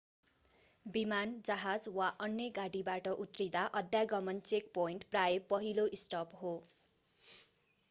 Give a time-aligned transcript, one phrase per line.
[0.85, 6.57] विमान जहाज वा अन्य गाडीबाट उत्रिदा अध्यागमन चेकपोइन्ट प्रायः पहिलो स्टप हो